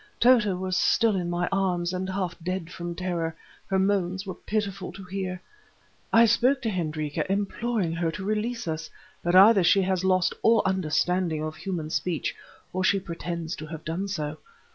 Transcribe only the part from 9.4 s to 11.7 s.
she has lost all understanding of